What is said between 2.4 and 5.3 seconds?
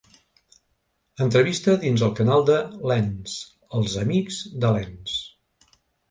de l’Ens: ‘Els amics de l’Ens’